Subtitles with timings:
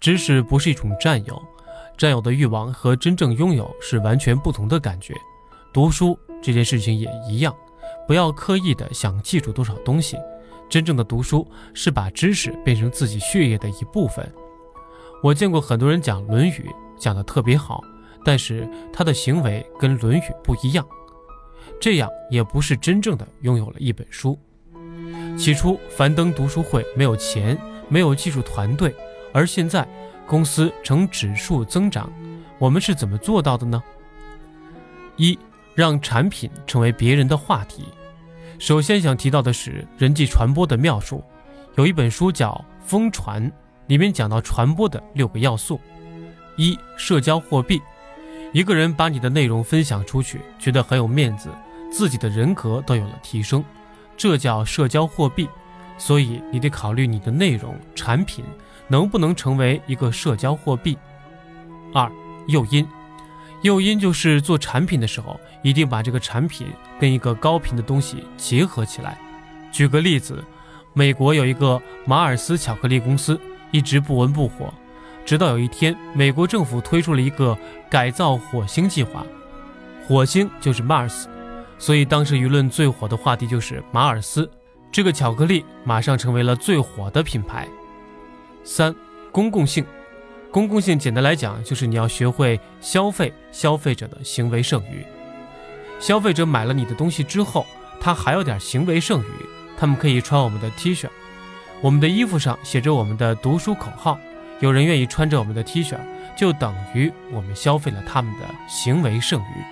[0.00, 1.40] 知识不是一种占有，
[1.98, 5.14] 占有的欲望和真正拥有是完全不同的感觉。
[5.74, 7.54] 读书这件事情也一样，
[8.08, 10.16] 不要刻意的想记住多少东西，
[10.70, 14.26] 真正的读书是把知识变成自己血液的一部分。
[15.22, 17.84] 我见过很多人讲《论语》，讲得特别好，
[18.24, 20.86] 但是他的行为跟《论语》不一样，
[21.78, 24.38] 这样也不是真正的拥有了一本书。
[25.36, 27.58] 起初，樊登读书会没有钱，
[27.90, 28.94] 没有技术团队，
[29.32, 29.86] 而现在
[30.26, 32.10] 公司呈指数增长，
[32.58, 33.82] 我们是怎么做到的呢？
[35.16, 35.38] 一，
[35.74, 37.84] 让产品成为别人的话题。
[38.58, 41.24] 首先想提到的是人际传播的妙术，
[41.76, 42.52] 有一本书叫
[42.86, 43.42] 《疯传》，
[43.86, 45.80] 里面讲到传播的六个要素：
[46.56, 47.80] 一，社交货币，
[48.52, 51.48] 一个人把你的内容分享出去，觉得很有面子，
[51.90, 53.64] 自己的人格都有了提升。
[54.16, 55.48] 这叫社交货币，
[55.96, 58.44] 所以你得考虑你的内容产品
[58.90, 60.98] 能不能成为一个社交货币。
[61.94, 62.10] 二，
[62.48, 62.86] 诱因，
[63.62, 66.66] 诱因就是做产品的时候，一定把这个产品
[66.98, 69.16] 跟一个高频的东西结合起来。
[69.72, 70.44] 举个例子，
[70.92, 74.74] 美国有一个马尔斯巧克力公司，一直不温不火，
[75.24, 77.56] 直到有一天，美国政府推出了一个
[77.88, 79.24] 改造火星计划，
[80.06, 81.26] 火星就是 Mars。
[81.78, 84.50] 所以当时舆论最火的话题就是马尔斯
[84.92, 87.66] 这个巧克力，马上成为了最火的品牌。
[88.62, 88.94] 三、
[89.32, 89.84] 公共性，
[90.50, 95.04] 公共性简单来讲就是你要学会消费消费者的行为剩余。
[95.98, 97.66] 消费者买了你的东西之后，
[98.00, 99.46] 他还有点行为剩余，
[99.78, 101.08] 他们可以穿我们的 T 恤，
[101.80, 104.18] 我们的衣服上写着我们的读书口号，
[104.60, 105.96] 有人愿意穿着我们的 T 恤，
[106.36, 109.64] 就等于我们消费了他们的行为剩余。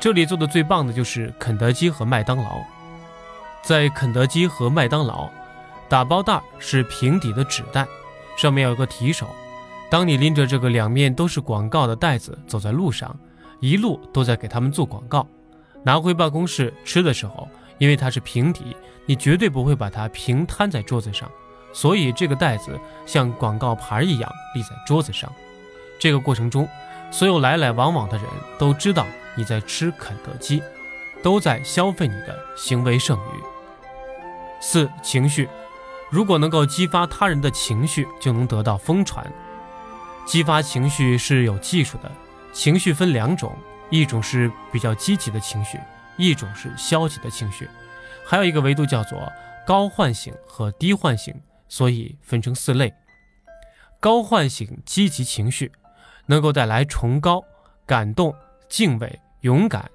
[0.00, 2.60] 这里做的最棒的就是肯德基和麦当劳。
[3.62, 5.28] 在肯德基和麦当劳，
[5.88, 7.86] 打包袋是平底的纸袋，
[8.36, 9.26] 上面有个提手。
[9.90, 13.16] 当你拎着这个两面都是广告的袋子走在路上，
[13.60, 15.26] 一路都在给他们做广告。
[15.84, 17.48] 拿回办公室吃的时候，
[17.78, 18.76] 因为它是平底，
[19.06, 21.30] 你绝对不会把它平摊在桌子上，
[21.72, 25.32] 所以这个袋子像广告牌一样立在桌子上。
[26.00, 26.68] 这个过程中，
[27.12, 28.26] 所有来来往往的人
[28.58, 29.06] 都知道。
[29.38, 30.62] 你在吃肯德基，
[31.22, 33.42] 都在消费你的行为剩余。
[34.62, 35.46] 四情绪，
[36.10, 39.26] 如果能够激发他人的情绪，就能得到疯传。
[40.24, 42.10] 激发情绪是有技术的，
[42.52, 43.56] 情绪分两种，
[43.90, 45.78] 一种是比较积极的情绪，
[46.16, 47.68] 一种是消极的情绪，
[48.24, 49.30] 还有一个维度叫做
[49.66, 51.34] 高唤醒和低唤醒，
[51.68, 52.92] 所以分成四类。
[53.98, 55.72] 高唤醒积极情绪，
[56.26, 57.42] 能够带来崇高、
[57.84, 58.34] 感动、
[58.68, 59.20] 敬畏。
[59.42, 59.88] 勇敢，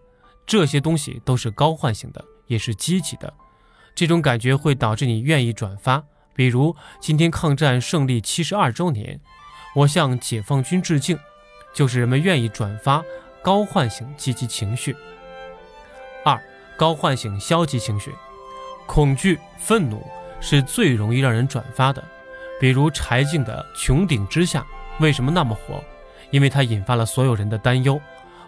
[0.46, 3.34] 这些东西都是高唤醒的，也是积极的。
[3.96, 6.04] 这种感觉会导致你愿意转发。
[6.34, 9.20] 比如今天抗战胜利七十二周年，
[9.76, 11.20] 我向解放军致敬，
[11.74, 13.04] 就是人们愿意转发，
[13.42, 14.96] 高唤醒积极情绪。
[16.24, 16.42] 二，
[16.78, 18.14] 高唤醒消极情绪，
[18.88, 20.06] 恐惧、愤怒
[20.40, 22.04] 是最容易让人转发的。
[22.60, 24.62] 比如柴静的《穹顶之下》
[25.04, 25.84] 为什么那么火？
[26.30, 28.00] 因为它引发了所有人的担忧。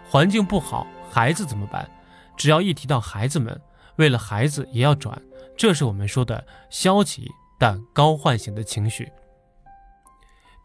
[0.08, 1.88] 环境不好，孩子怎么办？
[2.36, 3.60] 只要一提到孩子们，
[3.96, 5.20] 为了孩子也要转，
[5.56, 9.10] 这是我们说的消极但高唤醒的情绪。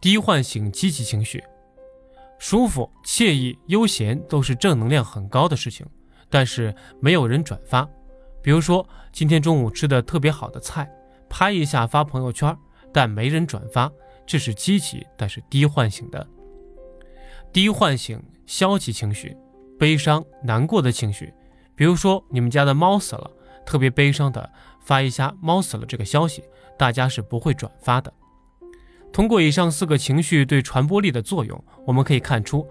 [0.02, 1.44] 低唤醒积极情绪，
[2.38, 5.86] 舒服、惬意、悠闲都是正能量很高的事情，
[6.30, 7.88] 但是没有人转发。
[8.42, 10.90] 比如说今天中午吃的特别好的菜，
[11.30, 12.56] 拍一下发朋友圈，
[12.94, 13.92] 但没人转发，
[14.26, 16.26] 这是积极但是低唤醒的。
[17.52, 19.36] 低唤醒消极情绪，
[19.78, 21.34] 悲伤难过的情绪，
[21.76, 23.30] 比如说你们家的猫死了，
[23.66, 26.44] 特别悲伤的发一下猫死了这个消息，
[26.78, 28.12] 大家是不会转发的。
[29.12, 32.68] 通过以上四个情绪对传播力的作用，我们可以看出，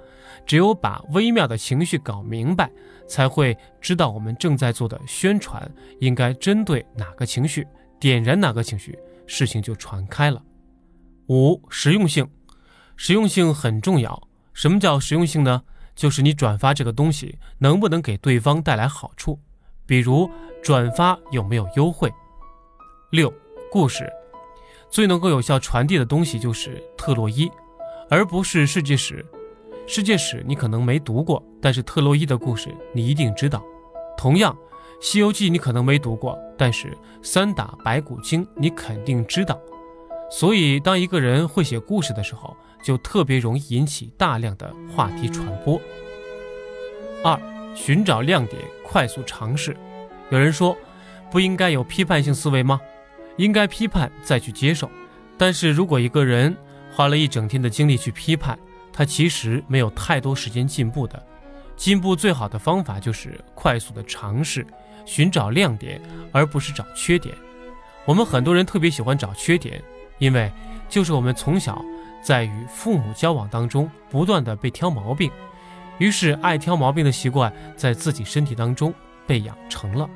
[0.46, 2.70] 只有把微妙的情绪搞明白，
[3.08, 5.68] 才会知道我们正在做的宣传
[6.00, 7.66] 应该针对哪个情绪，
[7.98, 10.40] 点燃哪个情绪，事情就传开了。
[11.28, 12.26] 五实用性，
[12.96, 14.28] 实用性很重要。
[14.54, 15.62] 什么叫实用性呢？
[15.96, 19.40] 就是你转发这个东西能不能给对方带来好处，
[19.88, 20.30] 比如
[20.62, 22.12] 转发有没有优惠。
[23.10, 23.32] 六
[23.72, 24.06] 故事
[24.90, 27.50] 最能够有效传递的东西就是特洛伊，
[28.10, 29.24] 而不是世界史。
[29.86, 33.64] 世界史你可能没读过，但是特洛伊的故事你一定知道。
[34.18, 34.54] 同样，
[35.00, 39.58] 《西游记》你可能没读过，但是三打白骨精你肯定知道。
[40.30, 45.80] 所以，当一个人会写故事的时候，就特别容易引起大量的话题传播。
[47.24, 47.40] 二，
[47.80, 49.74] 寻找亮点，快速尝试。
[50.30, 50.76] 有人说，
[51.30, 52.80] 不应该有批判性思维吗？
[53.36, 54.90] 应该批判再去接受。
[55.38, 56.54] 但是如果一个人
[56.92, 58.58] 花了一整天的精力去批判，
[58.92, 61.24] 他其实没有太多时间进步的。
[61.76, 64.66] 进步最好的方法就是快速的尝试，
[65.06, 66.02] 寻找亮点，
[66.32, 67.32] 而不是找缺点。
[68.04, 69.80] 我们很多人特别喜欢找缺点，
[70.18, 70.50] 因为
[70.88, 71.80] 就是我们从小
[72.20, 75.30] 在与父母交往当中不断的被挑毛病，
[75.98, 78.92] 于是爱挑毛病的习惯在自己身体当中
[79.26, 80.08] 被养成了。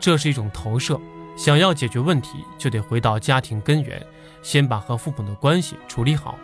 [0.00, 1.00] 这是一种投射。
[1.36, 4.04] 想要解决问题，就得回到家庭根源，
[4.42, 6.38] 先把和父母的关系处理好。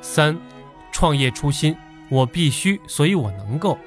[0.00, 0.38] 三，
[0.92, 1.76] 创业初心。
[2.08, 3.78] 我必须，所以我能够。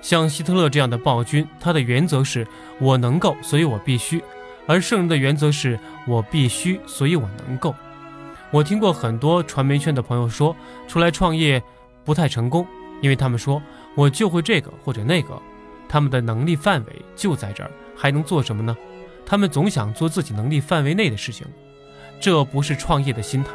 [0.00, 2.46] 像希特勒这样的暴君，他的原则是
[2.78, 4.18] 我能够，所以我必须；
[4.66, 7.74] 而圣人的原则是我必须，所以我能够。
[8.50, 10.56] 我听过很多传媒圈的朋友说，
[10.88, 11.62] 出来创业
[12.04, 12.66] 不太成功，
[13.02, 13.62] 因为他们说
[13.94, 15.38] 我就会这个或者那个，
[15.86, 18.74] 他们的能力范围就在这儿，还能做什么呢？
[19.26, 21.46] 他们总想做自己能力范围内的事情，
[22.20, 23.50] 这不是创业的心态。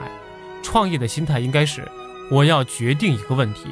[0.62, 1.88] 创业的心态应该是
[2.30, 3.68] 我要决定一个问题。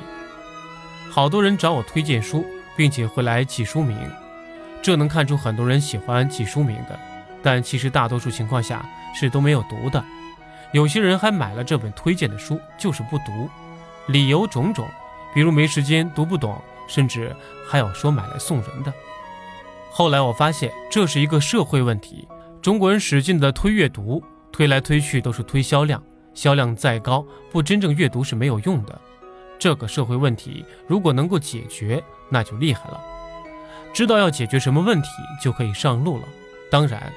[1.12, 2.45] 好多人找我推荐书，
[2.75, 3.98] 并且会来记书名，
[4.81, 7.00] 这能看出很多人喜欢记书名的，
[7.44, 10.04] 但其实大多数情况下是都没有读的。
[10.71, 13.50] 有些人还买了这本推荐的书，就是不读，
[14.07, 14.88] 理由种种，
[15.35, 17.35] 比如没时间、读不懂，甚至
[17.67, 18.93] 还有说买来送人的。
[19.91, 22.25] 后来我发现这是一个社会问题，
[22.61, 26.01] 中国人使劲的推阅读，推来推去都是推销量，
[26.33, 28.97] 销量再高，不真正阅读是没有用的。
[29.59, 32.99] 这个社会问题如果能够解决，那就厉害了。
[33.93, 35.09] 知道要解决什么问题，
[35.41, 36.23] 就可以上路了。
[36.71, 37.11] 当然，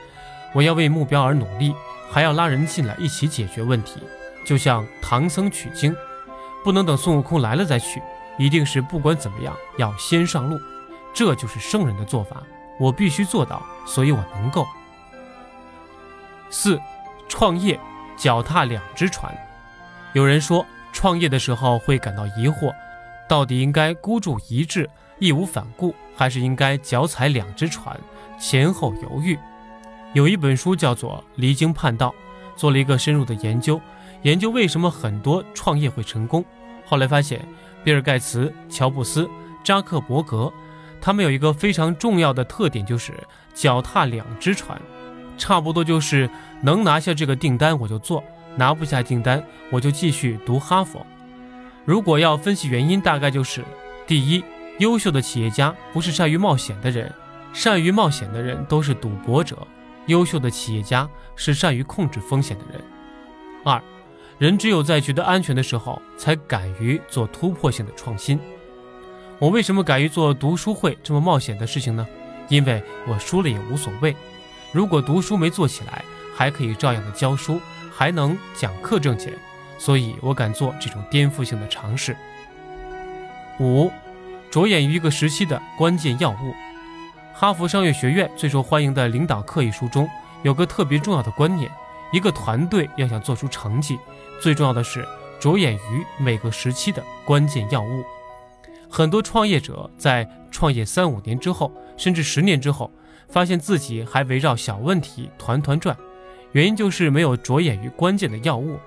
[0.54, 1.72] 我要为目标而努力，
[2.10, 4.00] 还要拉人进来一起解决问题。
[4.44, 5.94] 就像唐僧取经，
[6.64, 8.02] 不能等孙悟空来了再取，
[8.38, 10.58] 一定是不管怎么样要先上路。
[11.14, 12.42] 这就是圣人的做法，
[12.78, 14.66] 我必须做到，所以我能够。
[16.50, 16.80] 四，
[17.28, 17.78] 创业
[18.16, 19.36] 脚踏两只船。
[20.12, 20.64] 有人说。
[20.90, 22.74] 创业的时候会感到疑惑，
[23.28, 24.88] 到底应该孤注一掷、
[25.20, 27.96] 义无反顾，还是应该脚踩两只船，
[28.40, 29.38] 前后犹豫？
[30.14, 32.08] 有一本书叫做《离经叛道》，
[32.58, 33.80] 做了一个深入的研究，
[34.22, 36.44] 研究为什么很多创业会成功。
[36.84, 37.46] 后来发现，
[37.84, 39.28] 比尔·盖茨、乔布斯、
[39.62, 40.52] 扎克伯格，
[41.00, 43.12] 他们有一个非常重要的特点，就是
[43.54, 44.80] 脚踏两只船，
[45.36, 46.28] 差不多就是
[46.62, 48.22] 能拿下这个订单我就做。
[48.56, 51.06] 拿不下订单，我就继续读哈佛。
[51.84, 53.64] 如果要分析原因，大概就是：
[54.04, 54.42] 第一，
[54.78, 57.12] 优秀的企业家不是善于冒险的人，
[57.52, 59.54] 善于冒险的人都是赌博者；
[60.06, 62.82] 优秀的企业家是善于控制风险的人。
[63.64, 63.80] 二，
[64.38, 68.38] 人只有在觉得安全的时候，才敢于做突破性的创新。
[69.38, 72.06] 我为什么敢于做读书会这么冒险的事情呢？
[72.48, 74.14] 因为我输了也无所谓。
[74.72, 76.04] 如果读书没做起来，
[76.34, 77.60] 还可以照样的教书。
[77.90, 79.32] 还能讲课挣钱，
[79.76, 82.16] 所以我敢做这种颠覆性的尝试。
[83.58, 83.90] 五，
[84.52, 86.54] 着眼于一个时期的关键要务。
[87.34, 90.08] 哈佛商业学院最受欢迎的领导课一书中
[90.44, 91.68] 有个特别重要的观念：
[92.12, 93.98] 一个团队要想做出成绩，
[94.40, 95.06] 最重要的是
[95.38, 98.04] 着眼于每个时期的关键要务。
[98.90, 102.90] 很多创业者在创业三五年之后，甚至十年之后，
[103.28, 105.96] 发现自己还围绕小问题团团转。
[106.52, 108.78] 原因就是没有着眼于关键的要务，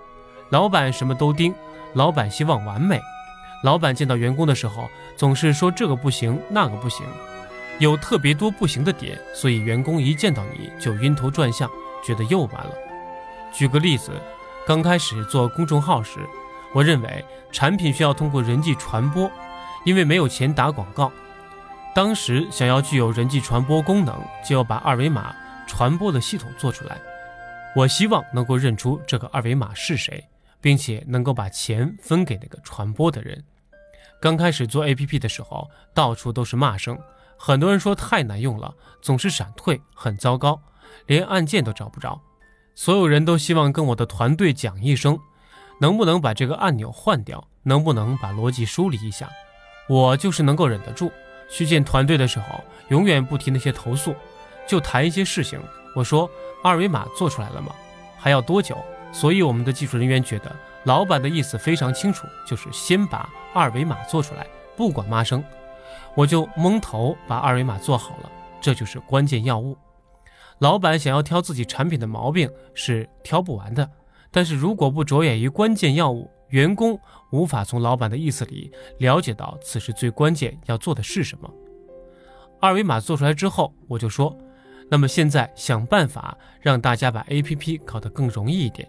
[0.50, 1.54] 老板什么都盯，
[1.94, 3.00] 老板希望完美，
[3.64, 7.06] 老板见到员工的时候总是说这个不行那个不行，
[7.78, 11.70] 有特别多不行的点，所以员工一见到你就晕头转向，
[12.04, 12.72] 觉得又完了。
[13.52, 14.12] 举个例子，
[14.66, 16.20] 刚开始做公众号时，
[16.74, 19.30] 我认为产品需要通过人际传播，
[19.86, 21.12] 因为没有钱打广告，
[21.94, 24.16] 当时想要具有人际传播功能，
[24.48, 25.36] 就要把二维码
[25.68, 26.98] 传播的系统做出来。
[27.76, 30.26] 我希望能够认出这个二维码是谁，
[30.60, 33.44] 并且能够把钱分给那个传播的人。
[34.22, 36.98] 刚开始做 APP 的时候，到处都是骂声，
[37.38, 40.62] 很多人说太难用了，总是闪退，很糟糕，
[41.08, 42.22] 连按键都找不着。
[42.76, 45.20] 所有人都希望跟我的团队讲一声，
[45.80, 49.30] 能不能把这个按钮换掉，能不能把逻辑梳理一下。
[49.88, 51.12] 我就是能够忍得住，
[51.50, 54.16] 去见团队的时候，永远不提那些投诉，
[54.68, 55.60] 就谈一些事情。
[55.96, 56.30] 我说。
[56.64, 57.74] 二维码做出来了吗？
[58.20, 58.78] 还要多久？
[59.12, 64.46] 所以我们的技术人员觉得老板的意思非常清楚，就是先把二维码做出来，
[64.78, 65.44] 不管骂声。
[66.14, 68.30] 我就蒙头把二维码做好了，
[68.62, 69.76] 这就是关键要务。
[70.62, 73.90] 老板想要挑自己产品的毛病是挑不完的，
[74.30, 77.00] 但是如果不着眼于关键要务，员工
[77.32, 81.52] 无法从老板的意思里了解到此时最关键要做的是什么。
[82.60, 84.38] 二维码做出来之后，我就说。
[84.88, 88.88] 那么现在想办法让大家把 APP 搞得更容易一点，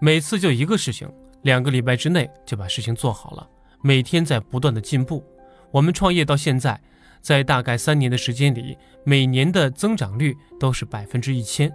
[0.00, 1.08] 每次就一个事情，
[1.40, 3.48] 两个礼拜之内就把事情做好了，
[3.80, 5.24] 每天在不断的进步。
[5.70, 6.78] 我们创业到现在，
[7.20, 11.72] 在大概三年的时间里，每年的增长率都是百分之一千。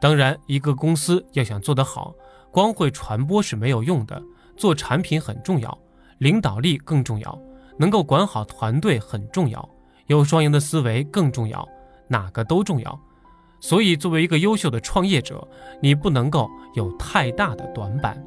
[0.00, 2.14] 当然，一个公司要想做得好，
[2.50, 4.20] 光会传播是没有用的，
[4.56, 5.78] 做产品很重要，
[6.18, 7.38] 领导力更重要，
[7.78, 9.68] 能够管好团队很重要，
[10.06, 11.68] 有双赢的思维更重要，
[12.08, 13.00] 哪个都重要。
[13.60, 15.46] 所以，作为一个优秀的创业者，
[15.80, 18.20] 你不能够有太大的短板。